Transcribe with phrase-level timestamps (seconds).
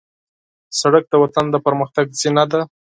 [0.79, 2.61] سړک د وطن د پرمختګ زینه ده.